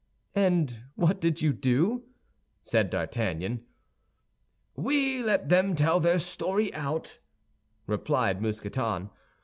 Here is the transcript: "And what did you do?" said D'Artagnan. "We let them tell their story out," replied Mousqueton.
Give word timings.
"And 0.33 0.85
what 0.95 1.21
did 1.21 1.43
you 1.43 1.53
do?" 1.53 2.05
said 2.63 2.89
D'Artagnan. 2.89 3.63
"We 4.75 5.21
let 5.21 5.49
them 5.49 5.75
tell 5.75 5.99
their 5.99 6.17
story 6.17 6.73
out," 6.73 7.19
replied 7.85 8.41
Mousqueton. 8.41 9.11